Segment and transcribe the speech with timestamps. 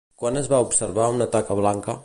[0.21, 1.99] Quan es va observar una taca blanca?